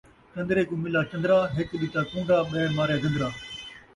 [0.33, 3.29] چن٘درے کوں ملیا چن٘درا، ہِک ݙتا کون٘ڈا ٻئے ماریا جن٘درا